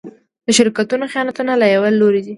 د 0.45 0.47
شرکتونو 0.57 1.05
خیانتونه 1.13 1.51
له 1.61 1.67
يوه 1.75 1.89
لوري 1.99 2.21
دي. 2.25 2.29